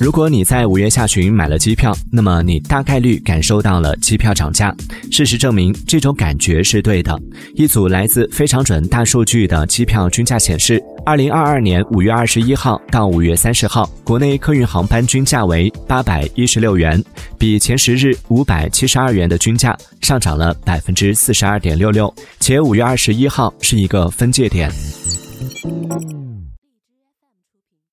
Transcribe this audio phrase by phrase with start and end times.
[0.00, 4.74] 如果你在五月下旬买了机票那么你大概率感受到了机票涨价。
[5.10, 7.16] 事实证明这种感觉是对的。
[7.54, 17.02] 一组来自非常准大数据的机票均价显示二零二二年五月二十一号到五月三十号国内客运航班均价为八百一十六元
[17.38, 24.70] 比前十日五百七十二元的均价上涨了百分之四十二点六六且五月二十一号是一个分界点。